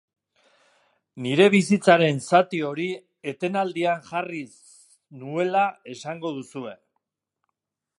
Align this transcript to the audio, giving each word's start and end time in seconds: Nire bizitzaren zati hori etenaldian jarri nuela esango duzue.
Nire 1.25 1.45
bizitzaren 1.55 2.23
zati 2.31 2.63
hori 2.71 2.89
etenaldian 3.35 4.03
jarri 4.11 4.43
nuela 5.21 5.65
esango 5.97 6.35
duzue. 6.41 6.79